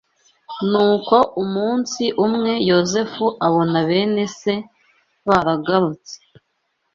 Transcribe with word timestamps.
Nuko 0.69 1.15
umunsi 1.43 2.03
umwe 2.25 2.51
Yozefu 2.69 3.25
abona 3.47 3.79
bene 3.89 4.23
se 4.39 4.53
baragarutse 5.27 6.15